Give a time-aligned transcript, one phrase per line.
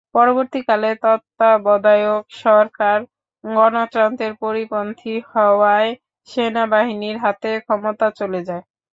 [0.15, 2.97] পরবর্তীকালে তত্ত্বাবধায়ক সরকার
[3.43, 5.91] গণতন্ত্রের পরিপন্থী হওয়ায়
[6.27, 8.63] সেনাবাহিনীর হাতে ক্ষমতা চলে যায়।